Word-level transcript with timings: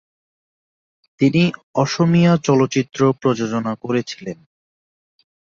তিনি 1.19 1.43
অসমীয়া 1.75 2.33
চলচ্চিত্র 2.37 2.99
প্রযোজনা 3.21 3.73
করেছিলেন। 3.75 4.37